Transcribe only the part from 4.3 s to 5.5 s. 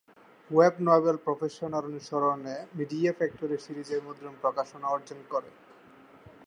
প্রকাশনা অর্জন করে।